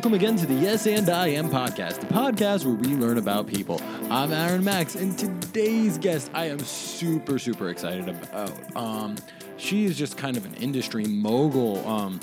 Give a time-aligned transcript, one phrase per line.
[0.00, 3.46] Welcome again to the Yes and I Am podcast, the podcast where we learn about
[3.46, 3.82] people.
[4.08, 8.74] I'm Aaron Max, and today's guest I am super, super excited about.
[8.74, 9.16] Um,
[9.58, 12.18] she is just kind of an industry mogul, um,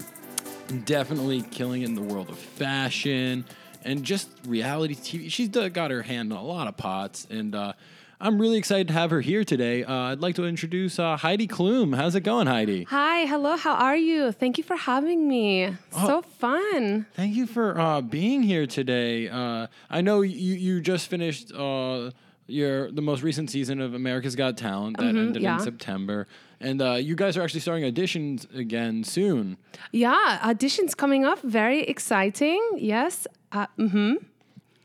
[0.86, 3.46] definitely killing it in the world of fashion
[3.84, 5.32] and just reality TV.
[5.32, 7.74] She's got her hand in a lot of pots, and uh,
[8.20, 9.84] I'm really excited to have her here today.
[9.84, 11.96] Uh, I'd like to introduce uh, Heidi Klum.
[11.96, 12.84] How's it going, Heidi?
[12.86, 14.32] Hi, hello, how are you?
[14.32, 15.76] Thank you for having me.
[15.92, 17.06] So fun.
[17.14, 19.30] Thank you for uh, being here today.
[19.30, 22.10] Uh, I know you you just finished uh,
[22.48, 25.58] your the most recent season of America's Got Talent that ended Mm-hmm, yeah.
[25.58, 26.28] in September,
[26.60, 29.58] and uh, you guys are actually starting auditions again soon.
[29.92, 31.40] Yeah, auditions coming up.
[31.44, 32.62] Very exciting.
[32.78, 33.28] Yes.
[33.52, 34.14] Uh, hmm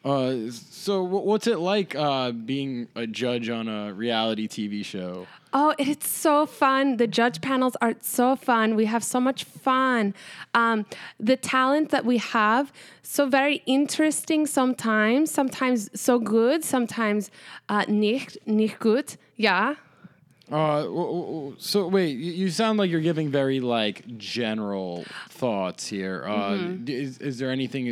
[0.05, 5.27] Uh, so wh- what's it like uh, being a judge on a reality TV show?
[5.53, 6.97] Oh, it's so fun.
[6.97, 8.75] The judge panels are so fun.
[8.75, 10.15] We have so much fun.
[10.55, 10.87] Um,
[11.21, 17.31] the talent that we have, so very interesting sometimes, sometimes so good, sometimes
[17.69, 19.17] uh, nicht, nicht gut.
[19.37, 19.75] Yeah.
[20.51, 20.83] Uh,
[21.59, 26.25] so wait, you, sound like you're giving very like general thoughts here.
[26.27, 26.89] Uh, Mm-hmm.
[26.89, 27.87] is, is there anything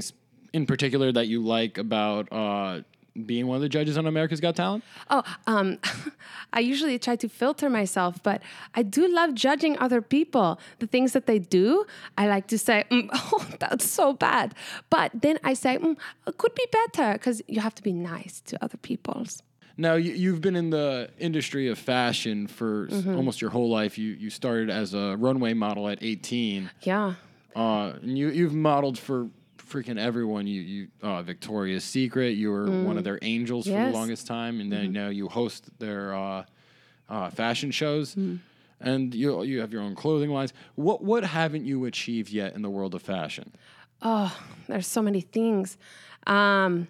[0.52, 2.80] in particular that you like about uh,
[3.26, 4.84] being one of the judges on America's Got Talent?
[5.10, 5.78] Oh, um,
[6.52, 8.42] I usually try to filter myself, but
[8.74, 10.58] I do love judging other people.
[10.78, 11.84] The things that they do,
[12.16, 14.54] I like to say, mm, "Oh, that's so bad,"
[14.90, 18.40] but then I say, mm, "It could be better," because you have to be nice
[18.46, 19.42] to other people's.
[19.76, 23.16] Now you, you've been in the industry of fashion for Mm-hmm.
[23.16, 23.96] almost your whole life.
[23.98, 26.70] You you started as a runway model at 18.
[26.82, 27.14] Yeah.
[27.56, 29.28] Uh, and you you've modeled for
[29.70, 30.46] freaking everyone.
[30.46, 32.30] You you uh, Victoria's Secret.
[32.36, 33.80] You were one of their angels for the Mm.
[33.80, 33.86] Yes.
[33.88, 33.96] Mm-hmm.
[34.00, 36.44] longest time, and then now you host their uh,
[37.08, 38.10] uh, fashion shows.
[38.14, 38.36] Mm-hmm.
[38.82, 40.52] And you you have your own clothing lines.
[40.74, 43.52] What what haven't you achieved yet in the world of fashion?
[44.02, 44.30] Oh,
[44.68, 45.76] there's so many things.
[46.26, 46.88] Um,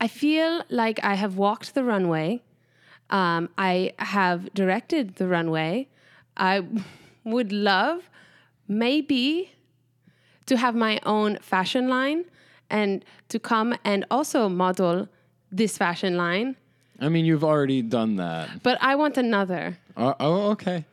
[0.00, 2.42] I feel like I have walked the runway.
[3.10, 5.86] Um, I have directed the runway.
[6.36, 6.64] I
[7.24, 8.10] would love,
[8.66, 9.52] maybe,
[10.48, 12.24] to have my own fashion line
[12.70, 15.08] and to come and also model
[15.50, 16.56] this fashion line.
[17.00, 18.62] I mean, you've already done that.
[18.62, 19.78] But I want another.
[19.96, 20.84] Uh, oh, okay.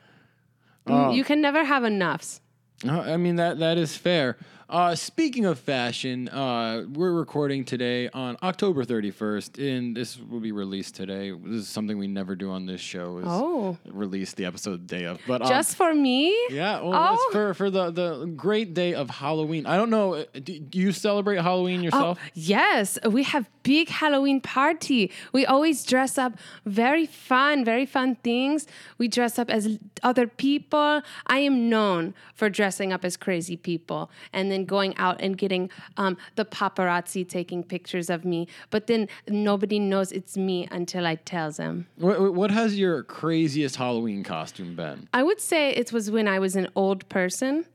[0.88, 2.42] You can never have enoughs.
[2.88, 4.38] I mean that that is fair.
[4.68, 10.52] Uh, speaking of fashion, uh, we're recording today on October 31st, and this will be
[10.52, 11.30] released today.
[11.30, 13.20] This is something we never do on this show.
[13.20, 13.78] Is Oh.
[13.86, 16.36] release the episode the day of, but um, Just for me?
[16.50, 17.14] yeah, well, Oh.
[17.14, 19.68] it's for for the the great day of Halloween.
[19.68, 20.16] I don't know.
[20.16, 22.18] uh, Do, do you celebrate Halloween yourself?
[22.20, 25.12] Oh, yes, we have big Halloween party.
[25.32, 26.34] We always dress up
[26.66, 28.66] very fun, very fun things.
[28.98, 31.04] We dress up as other people.
[31.28, 35.70] I am known for dressing up as crazy people and then going out and getting
[35.98, 38.48] um, the paparazzi taking pictures of me.
[38.70, 41.88] But then nobody knows it's me until I tell them.
[41.98, 45.10] What, what has your craziest Halloween costume been?
[45.14, 47.66] I would say it was when I was an old person,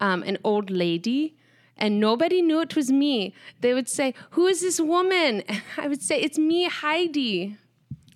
[0.00, 1.36] um, an old lady,
[1.76, 3.34] and nobody knew it was me.
[3.60, 5.42] They would say, Who is this woman?
[5.76, 7.56] I would say, It's me, Heidi.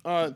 [0.03, 0.31] Uh,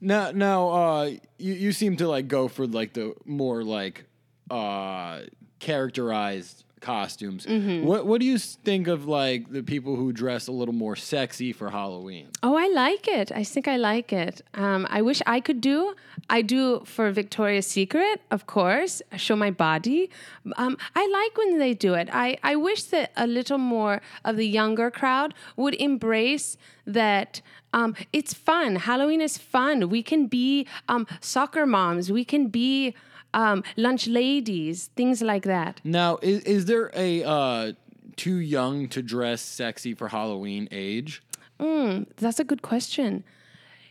[0.00, 1.04] now, now, uh,
[1.38, 4.04] you, you seem to like go for like the more like
[4.50, 5.20] uh
[5.60, 7.46] characterized costumes.
[7.46, 7.86] Mm-hmm.
[7.86, 11.52] What what do you think of like the people who dress a little more sexy
[11.52, 12.28] for Halloween?
[12.42, 13.32] Oh, I like it.
[13.32, 14.42] I think I like it.
[14.54, 15.94] Um, I wish I could do.
[16.28, 19.00] I do for Victoria's Secret, of course.
[19.10, 20.10] I show my body.
[20.56, 22.08] Um, I like when they do it.
[22.12, 26.56] I, I wish that a little more of the younger crowd would embrace
[26.86, 27.40] that.
[27.72, 28.76] Um, it's fun.
[28.76, 29.88] Halloween is fun.
[29.88, 32.12] We can be um, soccer moms.
[32.12, 32.94] We can be
[33.34, 34.90] um, lunch ladies.
[34.96, 35.80] Things like that.
[35.84, 37.72] Now, is is there a uh
[38.16, 41.22] too young to dress sexy for Halloween age?
[42.16, 43.24] That's a good question.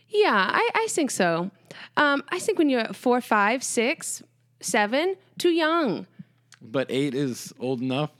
[0.08, 1.50] Yeah, I, I think so.
[1.96, 4.22] Um, I think when you're four, five, six,
[4.60, 6.06] seven, too young.
[6.60, 8.10] But eight is old enough.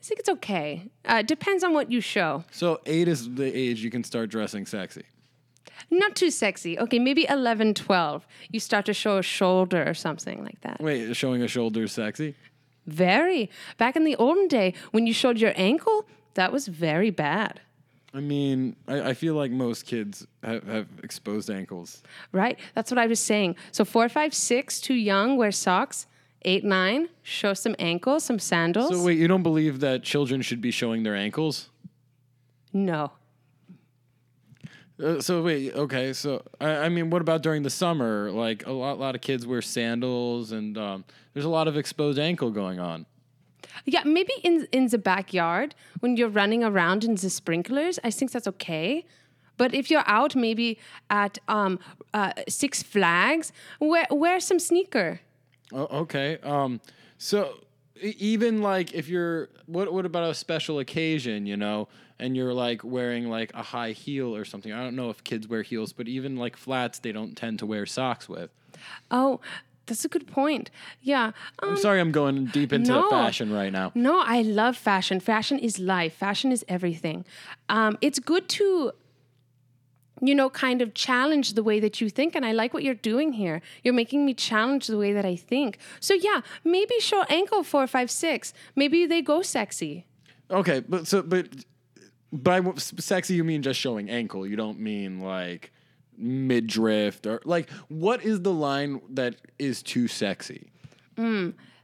[0.00, 0.90] I think it's okay.
[1.04, 2.44] Uh, depends on what you show.
[2.50, 5.04] So eight is the age you can start dressing sexy.
[5.90, 6.78] Not too sexy.
[6.78, 8.26] Okay, maybe 11, 12.
[8.50, 10.80] You start to show a shoulder or something like that.
[10.80, 12.34] Wait, showing a shoulder is sexy?
[12.86, 13.50] Very.
[13.76, 17.60] Back in the olden day, when you showed your ankle, that was very bad.
[18.14, 22.02] I mean, I, I feel like most kids have, have exposed ankles.
[22.32, 22.58] Right?
[22.74, 23.56] That's what I was saying.
[23.70, 26.06] So four, five, six, too young, wear socks.
[26.42, 28.90] Eight, nine, show some ankles, some sandals.
[28.90, 31.68] So wait, you don't believe that children should be showing their ankles?
[32.72, 33.12] no.
[35.02, 36.12] Uh, so wait, okay.
[36.12, 38.30] So I, I mean, what about during the summer?
[38.30, 41.04] Like a lot, lot of kids wear sandals, and um,
[41.34, 43.06] there's a lot of exposed ankle going on.
[43.84, 48.32] Yeah, maybe in in the backyard when you're running around in the sprinklers, I think
[48.32, 49.04] that's okay.
[49.56, 50.78] But if you're out, maybe
[51.10, 51.78] at um,
[52.14, 55.20] uh, Six Flags, wear wear some sneaker.
[55.72, 56.38] Oh, okay.
[56.42, 56.80] Um,
[57.18, 57.54] so
[58.00, 61.88] even like if you're what what about a special occasion, you know,
[62.20, 64.72] and you're like wearing like a high heel or something.
[64.72, 67.66] I don't know if kids wear heels, but even like flats, they don't tend to
[67.66, 68.50] wear socks with.
[69.10, 69.40] Oh,
[69.86, 70.70] that's a good point.
[71.00, 71.32] Yeah.
[71.60, 73.10] Um, I'm sorry, I'm going deep into no.
[73.10, 73.92] fashion right now.
[73.94, 75.20] No, I love fashion.
[75.20, 76.12] Fashion is life.
[76.14, 77.24] Fashion is everything.
[77.68, 78.92] Um, it's good to,
[80.20, 82.34] you know, kind of challenge the way that you think.
[82.34, 83.62] And I like what you're doing here.
[83.82, 85.78] You're making me challenge the way that I think.
[86.00, 88.52] So, yeah, maybe show ankle four, five, six.
[88.76, 90.04] Maybe they go sexy.
[90.50, 91.46] Okay, but so but
[92.32, 94.46] by sexy you mean just showing ankle.
[94.46, 95.72] You don't mean like
[96.16, 100.70] midriff or like what is the line that is too sexy?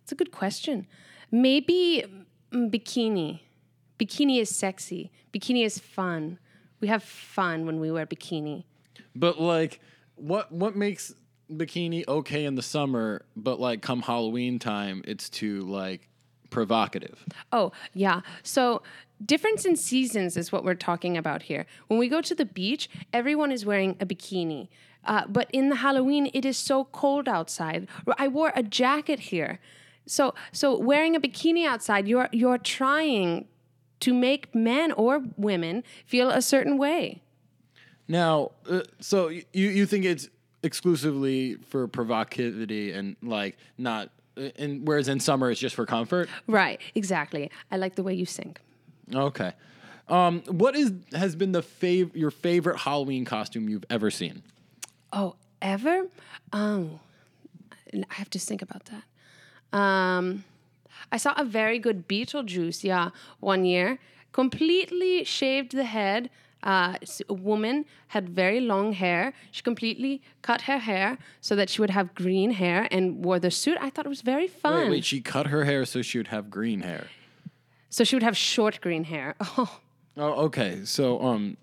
[0.05, 0.87] It's a good question.
[1.31, 2.05] Maybe
[2.53, 3.41] mm, bikini.
[3.99, 5.11] Bikini is sexy.
[5.33, 6.39] Bikini is fun.
[6.81, 8.65] We have fun when we wear bikini.
[9.17, 9.81] But like,
[10.17, 11.15] what what makes
[11.51, 16.09] bikini okay in the summer, but like come Halloween time, it's too like
[16.51, 17.25] provocative.
[17.51, 18.21] Oh, yeah.
[18.43, 18.83] So,
[19.25, 21.67] difference in seasons is what we're talking about here.
[21.89, 24.69] When we go to the beach, everyone is wearing a bikini.
[25.05, 27.89] Uh, but in the Halloween, it is so cold outside.
[28.19, 29.61] I wore a jacket here.
[30.07, 33.47] So, so wearing a bikini outside, you're you're trying
[34.01, 37.23] to make men or women feel a certain way.
[38.07, 40.29] Now, uh, so you you think it's
[40.63, 46.29] exclusively for provocativity and like not, uh, and whereas in summer it's just for comfort.
[46.47, 47.51] Right, exactly.
[47.71, 48.57] I like the way you sing.
[49.13, 49.53] Okay.
[50.09, 54.43] Um, what is has been the fav- your favorite Halloween costume you've ever seen?
[55.13, 56.07] Oh, ever?
[56.53, 57.01] Oh,
[57.93, 59.79] I have to think about that.
[59.79, 60.45] Um,
[61.11, 63.11] I saw a very good Beetlejuice, yeah,
[63.41, 63.99] one year.
[64.33, 66.31] Completely shaved the head.
[66.63, 66.97] Uh,
[67.29, 69.35] a woman had very long hair.
[69.51, 73.51] She completely cut her hair so that she would have green hair and wore the
[73.51, 73.77] suit.
[73.81, 74.85] I thought it was very fun.
[74.85, 77.09] Wait, wait, she cut her hair so she would have green hair.
[77.95, 79.37] So she would have short green hair.
[79.57, 79.79] Oh,
[80.17, 80.81] Oh, okay.
[80.85, 81.57] So, um,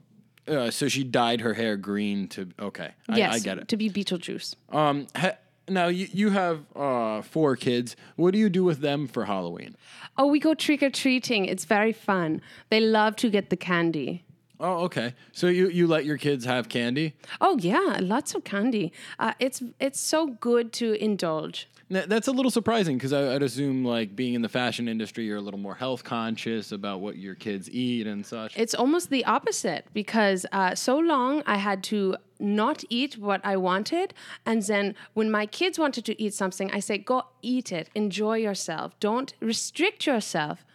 [0.48, 2.50] uh, so she dyed her hair green to.
[2.60, 3.68] Okay, I, yes, I get it.
[3.70, 4.56] to be Beetlejuice.
[4.70, 5.38] Um, ha-
[5.70, 7.96] now you you have uh four kids.
[8.18, 9.76] What do you do with them for Halloween?
[10.18, 11.46] Oh, we go trick or treating.
[11.46, 12.42] It's very fun.
[12.70, 14.24] They love to get the candy.
[14.60, 15.14] Oh, okay.
[15.32, 17.14] So you you let your kids have candy.
[17.40, 18.92] Oh yeah, lots of candy.
[19.18, 21.68] Uh, it's it's so good to indulge.
[21.92, 25.42] That's a little surprising because I'd assume like being in the fashion industry, you're a
[25.42, 28.58] little more health conscious about what your kids eat and such.
[28.58, 33.58] It's almost the opposite because uh, so long I had to not eat what I
[33.58, 34.14] wanted,
[34.46, 37.90] and then when my kids wanted to eat something, I say, "Go eat it.
[37.94, 38.98] Enjoy yourself.
[39.00, 40.66] Don't restrict yourself.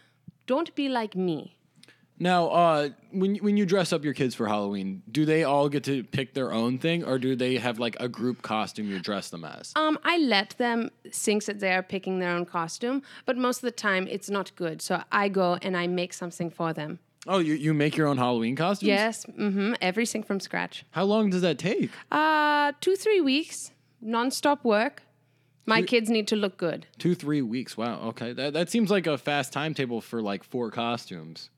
[0.45, 1.56] Don't be like me."
[2.19, 5.83] Now, uh, when when you dress up your kids for Halloween, do they all get
[5.83, 9.29] to pick their own thing, or do they have like a group costume you dress
[9.29, 9.71] them as?
[9.75, 13.61] Um, I let them think that they are picking their own costume, but most of
[13.61, 14.81] the time it's not good.
[14.81, 16.99] So I go and I make something for them.
[17.27, 18.87] Oh, you, you make your own Halloween costumes?
[18.87, 20.85] Yes, mm-hmm, everything from scratch.
[20.91, 21.91] How long does that take?
[22.11, 23.71] Uh, two three weeks,
[24.03, 25.03] nonstop work.
[25.67, 26.87] My kids need to look good.
[26.97, 27.75] Two, three weeks.
[27.75, 27.99] Wow.
[28.05, 28.31] Okay.
[28.31, 31.49] That, that seems like a fast timetable for like four costumes.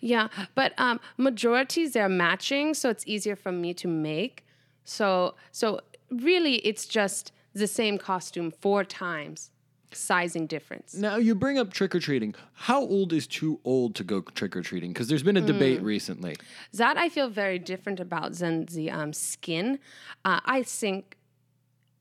[0.00, 4.44] Yeah, but um, majorities they're matching, so it's easier for me to make.
[4.84, 5.80] So so
[6.10, 9.50] really, it's just the same costume four times,
[9.92, 10.94] sizing difference.
[10.94, 12.34] Now, you bring up trick or treating.
[12.52, 14.92] How old is too old to go trick or treating?
[14.92, 16.36] Because there's been a debate recently.
[16.72, 19.78] That I feel very different about than the um, skin.
[20.24, 21.16] Uh, I think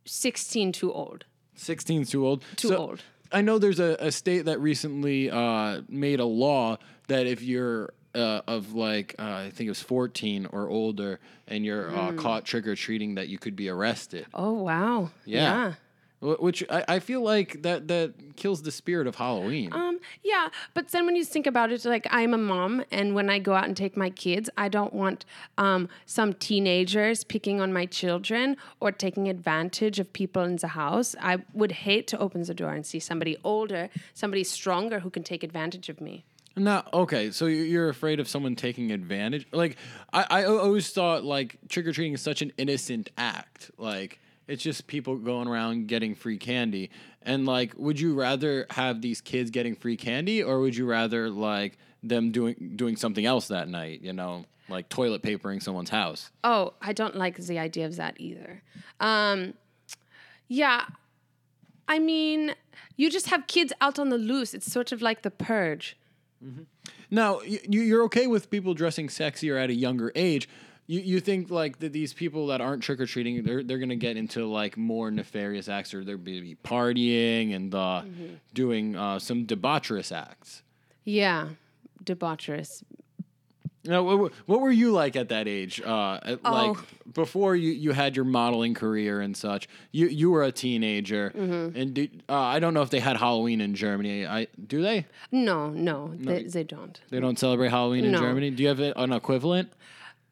[0.06, 1.26] sixteen too old.
[1.58, 2.44] 16 too old.
[2.56, 3.02] Too old.
[3.32, 7.94] I know there's a, a state that recently uh, made a law that if you're
[8.16, 12.18] uh, of like uh, I think it was 14 or older and you're uh, Hmm.
[12.18, 14.26] caught trick or treating, that you could be arrested.
[14.34, 15.12] Oh wow!
[15.26, 15.74] Yeah.
[16.20, 19.72] Wh- Which I, I feel like that that kills the spirit of Halloween.
[19.72, 23.30] Um, yeah, but then when you think about it, like I'm a mom, and when
[23.30, 25.26] I go out and take my kids, I don't want
[25.60, 31.16] um, some teenagers picking on my children or taking advantage of people in the house.
[31.22, 35.22] I would hate to open the door and see somebody older, somebody stronger who can
[35.24, 36.26] take advantage of me.
[36.58, 37.32] No, okay.
[37.32, 39.46] So you- you're afraid of someone taking advantage?
[39.52, 39.78] Like
[40.12, 43.72] I, I al- always thought like trick or treating is such an innocent act.
[43.78, 46.90] Like it's just people going around getting free candy.
[47.22, 51.30] And like, would you rather have these kids getting free candy, or would you rather
[51.30, 54.02] like them doing doing something else that night?
[54.02, 56.32] You know, like toilet papering someone's house.
[56.46, 58.64] Oh, I don't like the idea of that either.
[59.02, 59.56] Um,
[60.48, 60.86] yeah,
[61.88, 62.56] I mean,
[62.96, 64.54] you just have kids out on the loose.
[64.54, 65.98] It's sort of like the purge.
[67.10, 70.50] Now, you, you're okay with people dressing sexier at a younger age.
[70.88, 73.96] You, you think like that these people that aren't trick or treating, they're they're gonna
[73.96, 78.04] get into like more nefarious acts, or they're be partying and uh,
[78.54, 80.64] doing uh, some debaucherous acts.
[81.04, 81.50] Yeah,
[82.04, 82.84] debaucherous.
[83.88, 85.82] Now, what, what were you like at that age?
[85.82, 86.84] Uh, at, Like Oh.
[87.14, 89.68] before you, you had your modeling career and such.
[89.92, 91.78] You you were a teenager, Mm-hmm.
[91.80, 94.26] and did, uh, I don't know if they had Halloween in Germany.
[94.28, 95.06] I do they?
[95.32, 97.00] No, no, they, they don't.
[97.10, 98.20] They don't celebrate Halloween in No.
[98.20, 98.50] Germany.
[98.52, 99.72] Do you have an equivalent?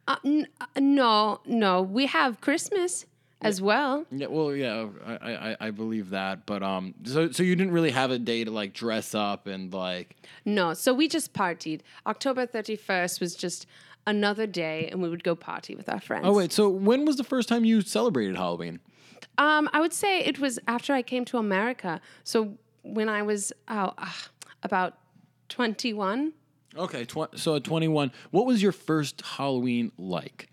[0.07, 1.81] Uh, n- uh, no, no.
[1.81, 3.05] We have Christmas
[3.41, 4.05] as well.
[4.11, 7.91] Yeah, well, yeah, I, I, I believe that, but um, so so you didn't really
[7.91, 10.15] have a day to like dress up and like.
[10.45, 11.81] No, so we just partied.
[12.07, 13.65] October 31st was just
[14.07, 16.25] another day, and we would go party with our friends.
[16.25, 18.79] Oh wait, so when was the first time you celebrated Halloween?
[19.37, 21.99] Um, I would say it was after I came to America.
[22.23, 24.11] So when I was oh, uh,
[24.63, 24.97] about
[25.49, 26.33] 21.
[26.77, 30.49] Okay, tw- so at twenty one, what was your first Halloween like?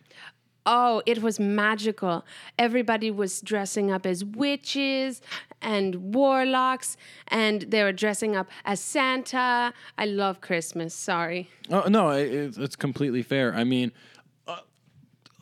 [0.65, 2.25] Oh, it was magical.
[2.59, 5.21] Everybody was dressing up as witches
[5.61, 6.97] and warlocks,
[7.29, 9.73] and they were dressing up as Santa.
[9.99, 10.95] I love Christmas.
[10.95, 11.49] Sorry.
[11.71, 13.55] Oh no, it, it's- completely fair.
[13.55, 13.93] I mean,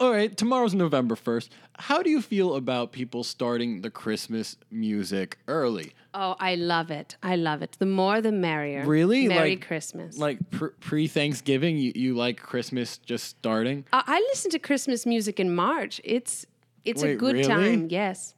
[0.00, 1.52] all right, tomorrow's November first.
[1.78, 5.92] How do you feel about people starting the Christmas music early?
[6.14, 7.16] Oh, I love it.
[7.22, 7.76] I love it.
[7.78, 8.84] The more, the merrier.
[8.86, 9.28] Really?
[9.28, 10.16] Merry Like- Christmas.
[10.16, 10.38] Like
[10.80, 13.84] pre Thanksgiving, you, you like Christmas just starting?
[13.92, 16.00] I I listen to Christmas music in March.
[16.02, 16.46] It's
[16.84, 17.48] it's a good really?
[17.48, 17.88] time.
[17.90, 18.34] Yes.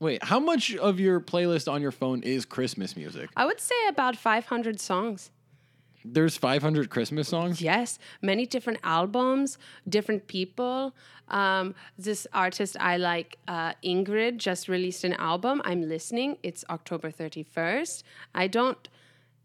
[0.00, 3.30] Wait, how much of your playlist on your phone is Christmas music?
[3.36, 5.30] I would say about 500 songs.
[6.04, 7.60] There's 500 Christmas songs.
[7.62, 10.94] Yes, many different albums, different people.
[11.28, 15.62] Um, this artist I like, uh, Ingrid, just released an album.
[15.64, 16.38] I'm listening.
[16.42, 18.02] It's October 31st.
[18.34, 18.88] I don't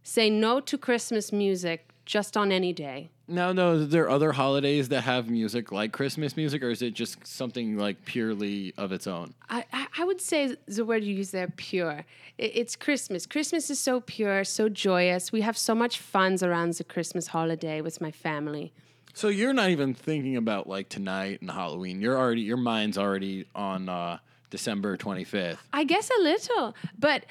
[0.03, 3.11] say no to Christmas music just on any day.
[3.29, 6.81] Now, no, there are there other holidays that have music like Christmas music, or is
[6.81, 9.33] it just something like purely of its own?
[9.49, 11.99] I, I, I would say the word you use there, pure.
[11.99, 12.03] I-
[12.37, 13.25] It's Christmas.
[13.25, 15.31] Christmas is so pure, so joyous.
[15.33, 18.71] We have so much fun around the Christmas holiday with my family.
[19.13, 21.99] So you're not even thinking about like tonight and Halloween.
[22.01, 24.19] You're already your mind's already on uh,
[24.51, 25.57] December 25th.
[25.73, 27.25] I guess a little, but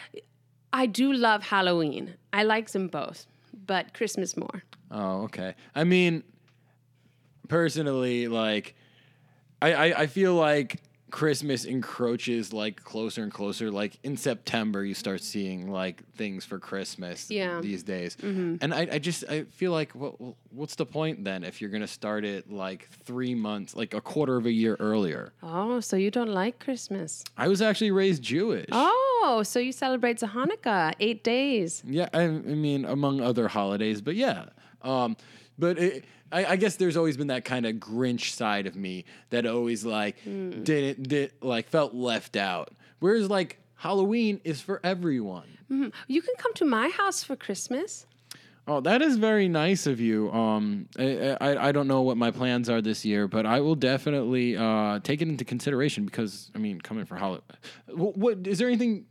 [0.72, 2.14] I do love Halloween.
[2.32, 3.26] I like them both,
[3.66, 4.62] but Christmas more.
[4.90, 5.54] Oh, okay.
[5.74, 6.22] I mean,
[7.48, 8.74] personally, like,
[9.62, 13.70] I, I, I feel like Christmas encroaches like closer and closer.
[13.70, 17.46] Like in September, you start seeing like things for Christmas Yeah.
[17.52, 17.60] Mm-hmm.
[17.62, 20.14] these days, and I, I just I feel like what
[20.50, 24.36] what's the point then if you're gonna start it like three months, like a quarter
[24.36, 25.32] of a year earlier?
[25.42, 27.24] Oh, so you don't like Christmas?
[27.38, 28.68] I was actually raised Jewish.
[28.72, 31.82] Oh, so you celebrate the Hanukkah eight days?
[31.86, 34.46] Yeah, I, I mean, among other holidays, but yeah.
[34.86, 35.16] Um,
[35.58, 39.04] but it, I, I guess there's always been that kind of Grinch side of me
[39.30, 42.72] that always like didn't did like felt left out.
[42.98, 45.48] Whereas like Halloween is for everyone.
[46.06, 48.06] You can come to my house for Christmas.
[48.68, 50.30] Oh, that is very nice of you.
[50.32, 53.76] Um, I, I I don't know what my plans are this year, but I will
[53.76, 57.42] definitely uh take it into consideration because I mean, coming for Halloween,
[57.88, 59.06] what, what is there anything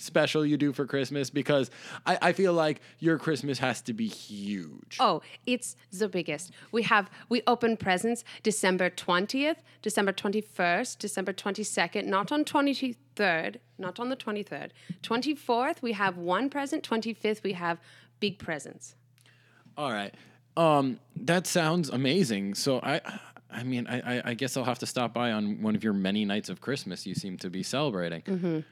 [0.00, 1.30] special you do for Christmas?
[1.30, 1.70] Because
[2.06, 4.96] I, I feel like your Christmas has to be huge.
[4.98, 6.52] Oh, it's the biggest.
[6.72, 14.00] We have we open presents December 20th, December 21st, December 22nd, not on 23rd, not
[14.00, 14.70] on the 23rd.
[15.02, 17.78] 24th we have one present, 25th we have
[18.20, 18.94] big presents.
[19.76, 20.14] All right.
[20.56, 22.54] Um, that sounds amazing.
[22.54, 23.00] So I,
[23.50, 25.92] I mean, I, I, I guess I'll have to stop by on one of your
[25.92, 28.64] many nights of Christmas you seem to be celebrating.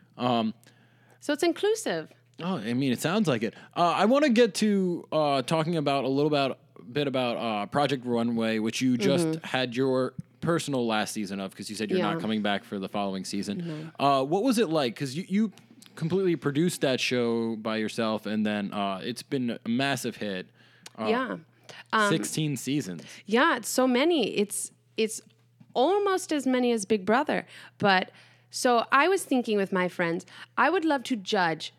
[1.20, 2.08] So it's inclusive.
[2.42, 3.54] Oh, I mean, it sounds like it.
[3.76, 6.58] Uh, I want to get to uh, talking about a little about
[6.92, 11.68] bit about uh, Project Runway, which you just had your personal last season of because
[11.68, 13.92] you said you're not coming back for the following season.
[13.98, 14.94] Uh, what was it like?
[14.94, 15.52] Because you, you
[15.96, 20.46] completely produced that show by yourself, and then uh, it's been a massive hit.
[20.98, 21.36] yeah.
[22.08, 23.02] 16 seasons.
[23.26, 24.36] Yeah, it's so many.
[24.36, 25.20] It's it's
[25.74, 27.46] almost as many as Big Brother.
[27.78, 28.10] But
[28.50, 30.26] so I was thinking with my friends,
[30.56, 31.72] I would love to judge.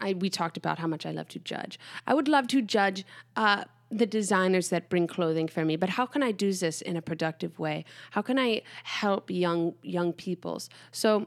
[0.00, 1.78] I we talked about how much I love to judge.
[2.06, 3.04] I would love to judge
[3.36, 5.76] uh, the designers that bring clothing for me.
[5.76, 7.84] But how can I do this in a productive way?
[8.12, 10.70] How can I help young young peoples?
[10.92, 11.26] So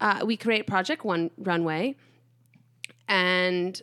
[0.00, 1.96] uh, we create Project One Runway,
[3.08, 3.80] and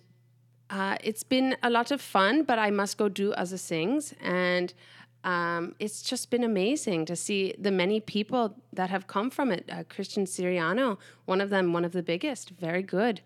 [0.69, 4.13] uh, it's been a lot of fun, but I must go do other things.
[4.21, 4.73] And
[5.23, 9.69] um, it's just been amazing to see the many people that have come from it.
[9.71, 13.21] Uh, Christian Siriano, one of them, one of the biggest, very good.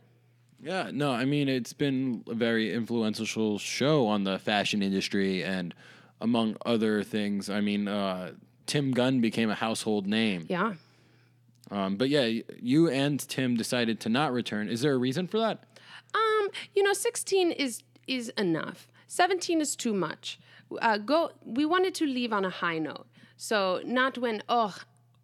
[0.62, 5.76] Yeah, no, I mean it's been a very influential show on the fashion industry, and
[6.22, 8.32] among other things, I mean uh,
[8.66, 10.46] Tim Gunn became a household name.
[10.50, 10.74] Yeah.
[11.70, 14.70] Um, but yeah, you and Tim decided to not return.
[14.70, 15.64] Is there a reason for that?
[16.14, 18.88] Um, you know, 16 is is enough.
[19.08, 20.40] 17 is too much.
[20.82, 21.32] Uh, go.
[21.46, 23.08] We wanted to leave on a high note.
[23.38, 24.76] So not when oh,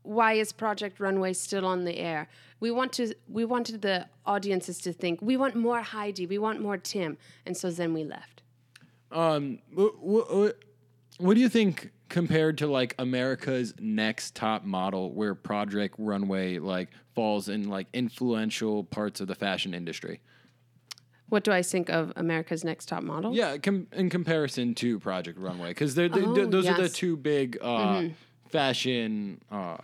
[0.03, 2.27] why is Project Runway still on the air?
[2.59, 3.13] We want to.
[3.27, 6.25] We wanted the audiences to think we want more Heidi.
[6.25, 7.17] We want more Tim.
[7.45, 8.41] And so then we left.
[9.11, 10.57] Um, what, what,
[11.17, 16.89] what do you think compared to like America's Next Top Model, where Project Runway like
[17.15, 20.21] falls in like influential parts of the fashion industry?
[21.29, 23.33] What do I think of America's Next Top Model?
[23.33, 27.15] Yeah, com- in comparison to Project Runway, because they're, they Oh, those are the two
[27.15, 28.05] big uh,
[28.49, 29.77] fashion uh,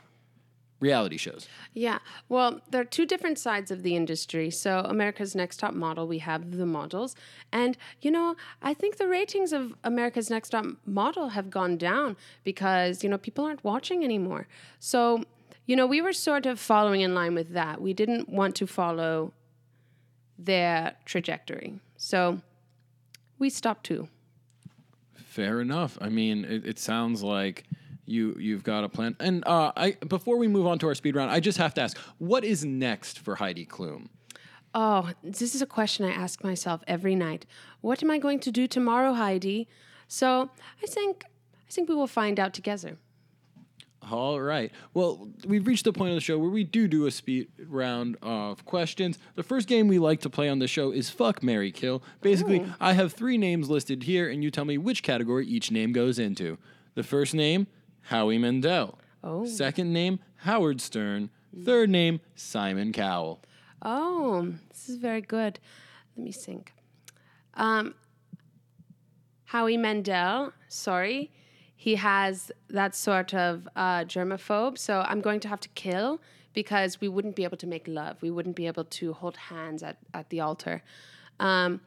[0.79, 1.47] reality shows.
[1.73, 1.99] Yeah.
[2.29, 4.49] Well, there are two different sides of the industry.
[4.49, 7.15] So, America's Next Top Model, we have the models.
[7.51, 12.17] And, you know, I think the ratings of America's Next Top Model have gone down
[12.43, 14.47] because, you know, people aren't watching anymore.
[14.79, 15.23] So,
[15.65, 17.81] you know, we were sort of following in line with that.
[17.81, 19.33] We didn't want to follow
[20.37, 21.79] their trajectory.
[21.97, 22.41] So,
[23.39, 24.09] we stop too.
[25.13, 25.97] Fair enough.
[25.99, 27.65] I mean, it, it sounds like
[28.05, 29.15] you you've got a plan.
[29.19, 31.81] And uh, I before we move on to our speed round, I just have to
[31.81, 34.07] ask, what is next for Heidi Klum?
[34.73, 37.45] Oh, this is a question I ask myself every night.
[37.81, 39.67] What am I going to do tomorrow, Heidi?
[40.07, 40.49] So
[40.83, 41.23] I think
[41.67, 42.97] I think we will find out together.
[44.09, 44.71] All right.
[44.93, 48.17] Well, we've reached the point of the show where we do do a speed round
[48.21, 49.17] of questions.
[49.35, 52.03] The first game we like to play on the show is Fuck Mary Kill.
[52.21, 55.91] Basically, I have three names listed here, and you tell me which category each name
[55.91, 56.57] goes into.
[56.93, 57.67] The first name,
[58.01, 58.99] Howie Mandel.
[59.23, 59.45] Oh.
[59.45, 61.31] Second name, Howard Stern.
[61.63, 63.41] Third name, Simon Cowell.
[63.81, 65.59] Oh, this is very good.
[66.15, 66.73] Let me think.
[67.55, 67.95] Um,
[69.45, 71.31] Howie Mandel, sorry,
[71.75, 74.77] he has that sort of uh, germaphobe.
[74.77, 76.21] So I'm going to have to kill
[76.53, 78.21] because we wouldn't be able to make love.
[78.21, 80.81] We wouldn't be able to hold hands at, at the altar.
[81.39, 81.81] Um,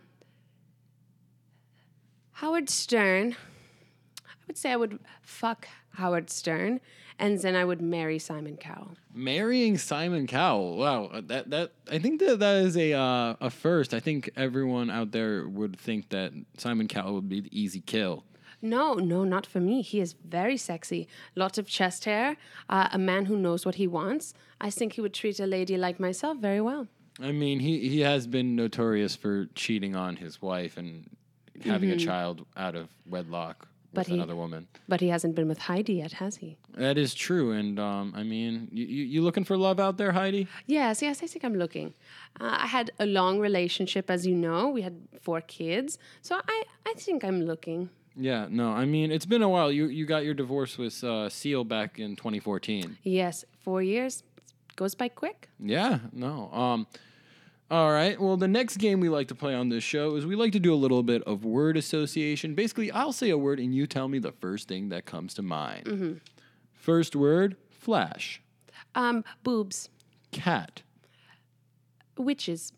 [2.33, 3.35] Howard Stern,
[4.25, 6.81] I would say I would fuck Howard Stern
[7.19, 8.97] and then I would marry Simon Cowell.
[9.13, 10.77] Marrying Simon Cowell.
[10.77, 13.93] Wow, uh, that that I think that that is a uh, a first.
[13.93, 18.25] I think everyone out there would think that Simon Cowell would be the easy kill.
[18.61, 19.83] No, no, not for me.
[19.83, 21.07] He is very sexy.
[21.37, 22.37] Lots of chest hair.
[22.69, 24.35] Uh, a man who knows what he wants.
[24.61, 26.89] I think he would treat a lady like myself very well.
[27.21, 31.09] I mean, he he has been notorious for cheating on his wife and
[31.65, 33.95] having a child out of wedlock with Mm-hmm.
[33.95, 34.69] But he- another woman.
[34.87, 36.59] But he hasn't been with Heidi yet, has he?
[36.77, 40.13] That is true, and um, I mean, you, you you looking for love out there,
[40.13, 40.47] Heidi?
[40.67, 41.95] Yes, yes, I think I'm looking.
[42.41, 44.69] Uh, I had a long relationship, as you know.
[44.69, 45.99] We had four kids.
[46.23, 47.89] So I, I think I'm looking.
[48.21, 49.71] Yeah, no, I mean, it's been a while.
[49.71, 52.99] You you got your divorce with uh, Seal back in 2014.
[53.05, 54.25] Yes, four years
[54.77, 55.49] goes by quick.
[55.61, 56.51] Yeah, no.
[56.53, 56.87] Um,
[57.71, 58.21] all right.
[58.21, 60.61] Well, the next game we like to play on this show is we like to
[60.61, 62.55] do a little bit of word association.
[62.55, 65.43] Basically, I'll say a word and you tell me the first thing that comes to
[65.43, 66.21] mind.
[66.73, 68.41] First word: flash,
[68.95, 69.91] Um, boobs,
[70.33, 70.83] cat,
[72.17, 72.73] witches,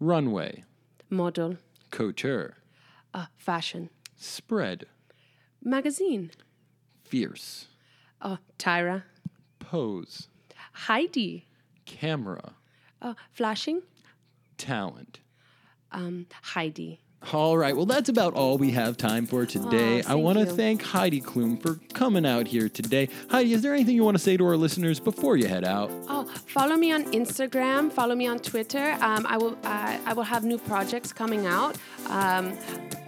[0.00, 0.64] runway,
[1.10, 1.56] model,
[1.90, 2.56] couture,
[3.14, 3.90] uh, fashion,
[4.22, 4.86] spread,
[5.62, 6.30] magazine,
[7.04, 7.66] fierce,
[8.20, 9.02] uh, Tyra,
[9.58, 10.28] pose,
[10.72, 11.46] Heidi,
[11.84, 12.54] camera,
[13.00, 13.82] uh, flashing,
[14.56, 15.20] talent.
[15.90, 17.00] um, Heidi.
[17.32, 17.76] All right.
[17.76, 20.02] Well, that's about all we have time for today.
[20.02, 23.08] I want to thank Heidi Klum for coming out here today.
[23.30, 25.90] Heidi, is there anything you want to say to our listeners before you head out?
[26.08, 27.92] Oh, follow me on Instagram.
[27.92, 28.98] Follow me on Twitter.
[29.00, 29.56] Um, I will.
[29.62, 31.76] Uh, I will have new projects coming out.
[32.08, 32.58] Um,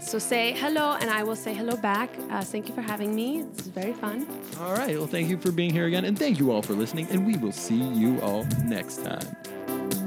[0.00, 2.11] so say hello, and I will say hello back.
[2.31, 3.42] Uh, thank you for having me.
[3.42, 4.27] This is very fun.
[4.61, 4.96] All right.
[4.96, 7.09] Well, thank you for being here again, and thank you all for listening.
[7.11, 10.03] And we will see you all next time.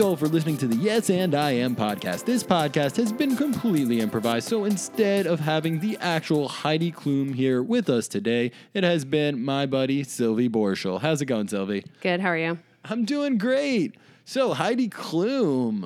[0.00, 2.24] Thank you all for listening to the Yes and I Am podcast.
[2.24, 7.62] This podcast has been completely improvised, so instead of having the actual Heidi Klum here
[7.62, 11.02] with us today, it has been my buddy Sylvie Borschel.
[11.02, 11.84] How's it going, Sylvie?
[12.00, 12.20] Good.
[12.20, 12.58] How are you?
[12.86, 13.94] I'm doing great.
[14.24, 15.84] So, Heidi Klum.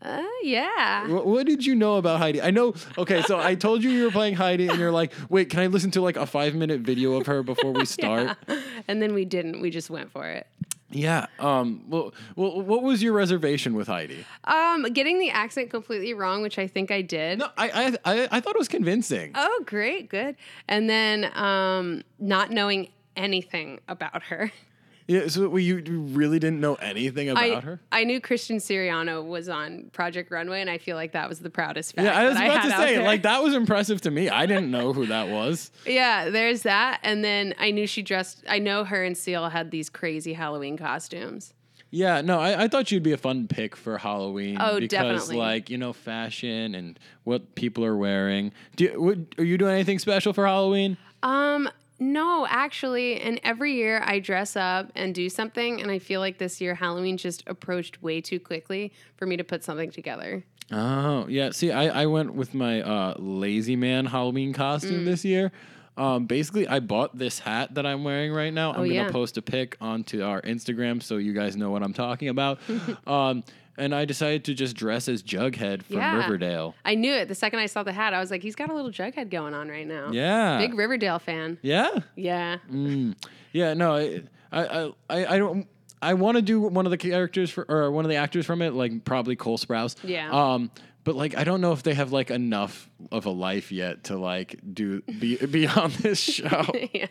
[0.00, 1.08] Uh, yeah.
[1.08, 2.40] What, what did you know about Heidi?
[2.40, 2.74] I know.
[2.98, 5.66] Okay, so I told you you were playing Heidi, and you're like, "Wait, can I
[5.66, 8.38] listen to like a five minute video of her before we start?"
[8.86, 9.60] And then we didn't.
[9.60, 10.46] We just went for it.
[10.90, 11.26] Yeah.
[11.38, 11.84] Um.
[11.88, 12.12] Well.
[12.36, 12.62] Well.
[12.62, 14.24] What was your reservation with Heidi?
[14.44, 17.38] Um, getting the accent completely wrong, which I think I did.
[17.38, 19.32] No, I I I, I thought it was convincing.
[19.34, 20.36] Oh, great, good.
[20.68, 24.52] And then um, not knowing anything about her.
[25.10, 25.26] Yeah.
[25.26, 27.80] So you you really didn't know anything about I, her.
[27.90, 31.50] I knew Christian Siriano was on Project Runway, and I feel like that was the
[31.50, 32.06] proudest fact.
[32.06, 34.28] Yeah, I was about had to say, like that was impressive to me.
[34.28, 35.72] I didn't know who that was.
[35.90, 37.00] Yeah, there's that.
[37.02, 40.76] And then I knew she dressed, I know her and Seal had these crazy Halloween
[40.76, 41.52] costumes.
[41.90, 44.58] Yeah, no, I, I thought you'd be a fun pick for Halloween.
[44.60, 45.36] Oh, because, definitely.
[45.36, 48.52] like you know, fashion and what people are wearing.
[48.76, 50.96] Do you, would, are you doing anything special for Halloween?
[51.22, 51.68] Um,
[52.00, 56.38] no, actually, and every year I dress up and do something, and I feel like
[56.38, 60.42] this year Halloween just approached way too quickly for me to put something together.
[60.72, 61.50] Oh, yeah.
[61.50, 64.56] See, I, I went with my uh, lazy man Halloween Mm.
[64.56, 65.52] costume this year.
[65.96, 68.70] Um, basically, I bought this hat that I'm wearing right now.
[68.72, 69.10] I'm Oh, gonna yeah.
[69.10, 72.58] post a pic onto our Instagram so you guys know what I'm talking about.
[73.06, 73.44] um,
[73.80, 76.16] and I decided to just dress as Jughead from Yeah.
[76.18, 76.74] Riverdale.
[76.84, 78.14] I knew it the second I saw the hat.
[78.14, 80.10] I was like, he's got a little Jughead going on right now.
[80.12, 80.58] Yeah.
[80.58, 81.58] Big Riverdale fan.
[81.62, 81.90] yeah.
[82.14, 82.58] Yeah.
[82.70, 83.16] Mm.
[83.52, 85.66] Yeah, no, I, I, I, I don't.
[86.02, 88.62] I want to do one of the characters for, or one of the actors from
[88.62, 89.96] it, like probably Cole Sprouse.
[90.02, 90.30] Yeah.
[90.30, 90.70] Um,
[91.04, 94.16] but like, I don't know if they have like enough of a life yet to
[94.16, 96.64] like do be be on this show.
[96.94, 97.06] yeah.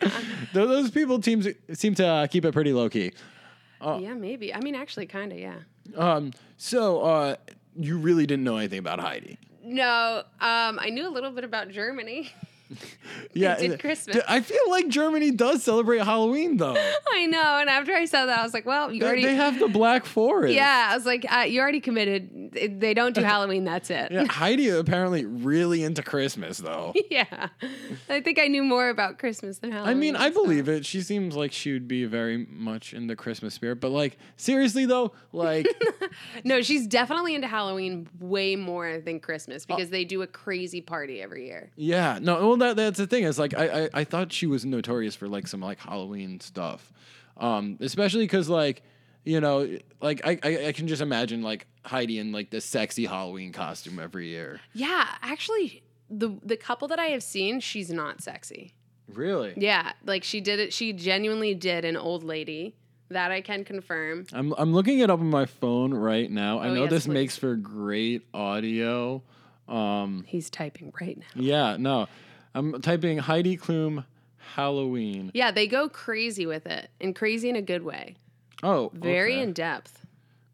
[0.54, 3.12] Tho- Those people teams seem to uh, keep it pretty low key.
[3.82, 4.54] Yeah, maybe.
[4.54, 5.60] I mean, actually, kind of, yeah.
[5.96, 7.36] Um, so uh,
[7.76, 9.38] you really didn't know anything about Heidi.
[9.64, 12.32] No, um, I knew a little bit about Germany.
[13.34, 14.18] Yeah, did uh, Christmas.
[14.28, 16.76] I feel like Germany does celebrate Halloween though.
[17.14, 17.58] I know.
[17.60, 19.24] And after I saw that, I was like, well, you they, already.
[19.26, 20.54] they have the Black Forest.
[20.54, 22.52] yeah, I was like, uh, you already committed.
[22.80, 23.64] They don't do Halloween.
[23.66, 24.12] That's it.
[24.12, 26.94] Yeah, Heidi apparently really into Christmas though.
[27.10, 27.50] Yeah.
[28.10, 29.90] I think I knew more about Christmas than Halloween.
[29.90, 30.86] I mean, I so- believe it.
[30.86, 33.80] She seems like she would be very much in the Christmas spirit.
[33.80, 35.68] But like, seriously though, like,
[36.44, 40.82] No, she's definitely into Halloween way more than Christmas Uh, because they do a crazy
[40.82, 41.72] party every year.
[41.76, 42.48] yeah, no.
[42.48, 43.24] Well, that that's the thing.
[43.24, 46.92] Is like, I, I I thought she was notorious for like some like Halloween stuff,
[47.38, 48.82] um, especially because like,
[49.26, 53.06] you know, like I, I I can just imagine like Heidi in like the sexy
[53.06, 54.60] Halloween costume every year.
[54.74, 58.74] Yeah, actually, the the couple that I have seen, she's not sexy.
[59.08, 59.54] Really?
[59.58, 60.72] Yeah, like she did it.
[60.74, 62.76] She genuinely did an old lady.
[63.12, 64.28] That I can confirm.
[64.34, 66.60] I'm I'm looking it up on my phone right now.
[66.60, 67.14] I Oh, know yes, this please.
[67.14, 69.24] makes for great audio.
[69.68, 71.26] Um, He's typing right now.
[71.36, 72.08] yeah, no.
[72.56, 74.06] I'm typing Heidi Klum
[74.56, 75.32] Halloween.
[75.34, 78.16] Yeah, they go crazy with it, and crazy in a good way.
[78.64, 79.44] Oh, Very okay.
[79.44, 80.06] in depth.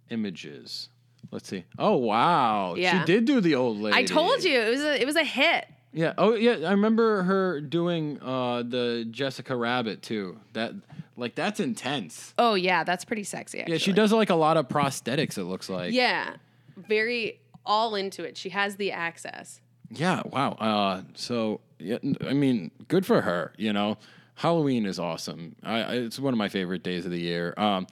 [0.10, 0.90] images.
[1.32, 1.66] Let's see.
[1.80, 3.00] Oh wow, Yeah.
[3.00, 3.98] she did do the old lady.
[3.98, 5.66] I told you it was a it was a hit.
[5.92, 6.14] Yeah.
[6.18, 10.40] Oh yeah, I remember her doing uh, the Jessica Rabbit too.
[10.54, 10.74] That
[11.18, 12.34] like that's intense.
[12.38, 13.60] Oh yeah, that's pretty sexy.
[13.60, 13.74] Actually.
[13.74, 15.38] Yeah, she does like a lot of prosthetics.
[15.38, 15.94] It looks like.
[15.94, 16.36] Yeah,
[16.78, 18.38] very all into it.
[18.38, 19.62] She has the access.
[19.92, 20.22] Yeah.
[20.26, 20.52] Wow.
[20.54, 23.54] Uh, so yeah, I mean, good for her.
[23.58, 23.98] You know,
[24.36, 25.56] Halloween is awesome.
[25.64, 27.54] I, I it's one of my favorite days of the year.
[27.58, 27.88] Um,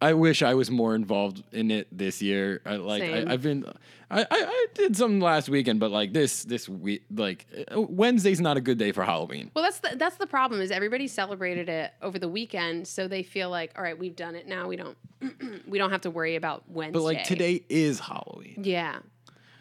[0.00, 2.60] I wish I was more involved in it this year.
[2.66, 3.28] I like Same.
[3.28, 3.64] I, I've been.
[4.10, 8.40] I, I, I did some last weekend, but like this this week, like uh, Wednesday's
[8.40, 9.50] not a good day for Halloween.
[9.54, 13.22] Well, that's the that's the problem is everybody celebrated it over the weekend, so they
[13.22, 14.68] feel like, all right, we've done it now.
[14.68, 14.96] We don't
[15.66, 16.98] we don't have to worry about Wednesday.
[16.98, 18.60] But like today is Halloween.
[18.62, 18.98] Yeah.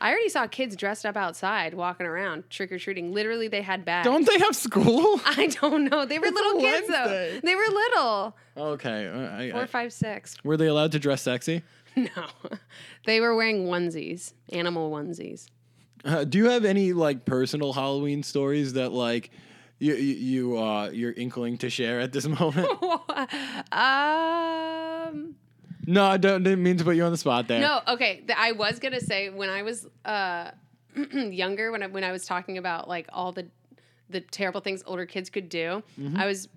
[0.03, 3.13] I already saw kids dressed up outside walking around trick or treating.
[3.13, 4.03] Literally, they had bags.
[4.03, 5.21] Don't they have school?
[5.25, 6.05] I don't know.
[6.05, 7.39] They were It's little kids though.
[7.41, 8.35] They were little.
[8.57, 9.07] okay.
[9.07, 10.35] uh, I, Four, I, five, six.
[10.43, 11.63] were they allowed to dress sexy?
[11.95, 12.25] No,
[13.05, 15.45] they were wearing onesies, animal onesies.
[16.03, 19.29] Uh, do you have any like personal Halloween stories that like
[19.77, 22.67] you you, you uh you're inkling to share at this moment?
[23.71, 25.35] um.
[25.85, 27.59] No, I don't didn't mean to put you on the spot there.
[27.59, 28.23] No, okay.
[28.35, 30.51] I was gonna say when I was uh,
[31.13, 33.47] younger, when I when I was talking about like all the
[34.09, 36.17] the terrible things older kids could do, Mm-hmm.
[36.17, 36.49] I was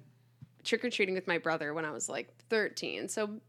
[0.65, 3.09] trick or treating with my brother when I was like thirteen.
[3.09, 3.41] So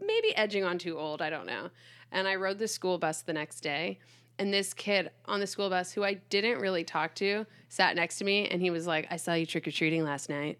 [0.00, 1.22] maybe edging on too old.
[1.22, 1.70] I don't know.
[2.12, 3.98] And I rode the school bus the next day.
[4.38, 8.18] And this kid on the school bus, who I didn't really talk to, sat next
[8.18, 10.58] to me and he was like, I saw you trick or treating last night.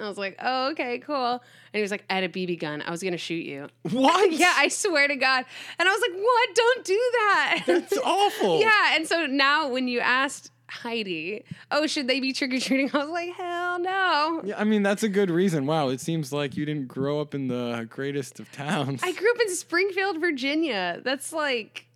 [0.00, 1.32] I was like, oh, okay, cool.
[1.32, 1.40] And
[1.72, 2.82] he was like, I had a BB gun.
[2.82, 3.68] I was going to shoot you.
[3.90, 4.32] What?
[4.32, 5.44] Yeah, I swear to God.
[5.78, 6.54] And I was like, what?
[6.54, 7.64] Don't do that.
[7.66, 8.60] It's awful.
[8.60, 8.94] yeah.
[8.94, 12.90] And so now when you asked Heidi, oh, should they be trick or treating?
[12.94, 14.42] I was like, hell no.
[14.44, 15.66] Yeah, I mean that's a good reason.
[15.66, 19.02] Wow, it seems like you didn't grow up in the greatest of towns.
[19.02, 21.00] I grew up in Springfield, Virginia.
[21.02, 21.86] That's like,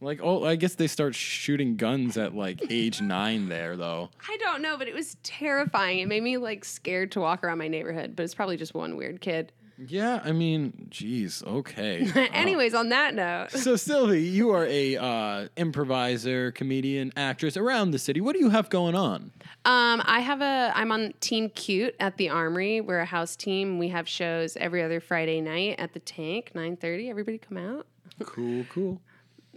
[0.00, 4.10] like, oh, I guess they start shooting guns at like age nine there, though.
[4.28, 5.98] I don't know, but it was terrifying.
[5.98, 8.96] It made me like scared to walk around my neighborhood, but it's probably just one
[8.96, 9.52] weird kid.
[9.86, 12.06] Yeah, I mean, geez, okay.
[12.34, 17.98] Anyways, on that note, so Sylvie, you are a uh, improviser, comedian, actress around the
[17.98, 18.20] city.
[18.20, 19.32] What do you have going on?
[19.64, 20.72] um, I have a.
[20.74, 22.82] I'm on Team Cute at the Armory.
[22.82, 23.78] We're a house team.
[23.78, 27.08] We have shows every other Friday night at the Tank, 9:30.
[27.08, 27.86] Everybody come out.
[28.22, 29.00] Cool, cool.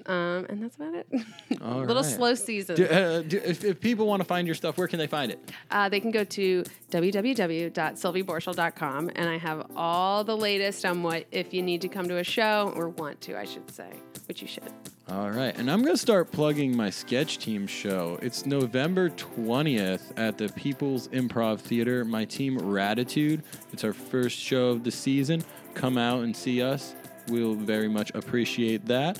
[0.06, 1.08] Um, and that's about it.
[1.62, 2.06] All Little right.
[2.06, 2.76] slow season.
[2.76, 5.32] Do, uh, do, if, if people want to find your stuff, where can they find
[5.32, 5.39] it?
[5.72, 11.54] Uh, they can go to www.sylvieborschel.com and I have all the latest on what if
[11.54, 13.89] you need to come to a show or want to, I should say,
[14.28, 14.72] which you should.
[15.10, 18.18] All right, and I'm going to start plugging my sketch team show.
[18.22, 22.06] It's November 20th at the People's Improv Theater.
[22.06, 23.44] My team, Ratitude.
[23.74, 25.44] It's our first show of the season.
[25.74, 26.96] Come out and see us.
[27.28, 29.20] We'll very much appreciate that.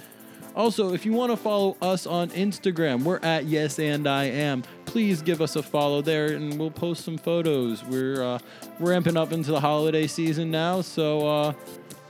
[0.56, 4.63] Also, if you want to follow us on Instagram, we're at Yes and I Am.
[4.86, 7.84] Please give us a follow there, and we'll post some photos.
[7.84, 8.39] We're uh,
[8.80, 11.54] ramping up into the holiday season now, so uh,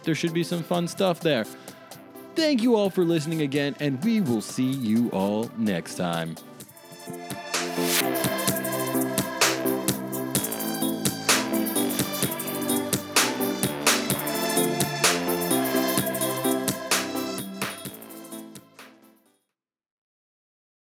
[0.03, 1.45] there should be some fun stuff there.
[2.35, 6.35] Thank you all for listening again, and we will see you all next time.